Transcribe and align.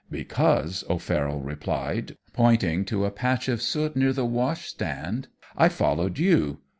"'Because,' 0.09 0.83
O'Farroll 0.89 1.41
replied, 1.41 2.17
pointing 2.33 2.85
to 2.85 3.05
a 3.05 3.11
patch 3.11 3.47
of 3.47 3.61
soot 3.61 3.95
near 3.95 4.11
the 4.13 4.25
washstand, 4.25 5.27
'I 5.55 5.69
followed 5.69 6.17
you. 6.17 6.57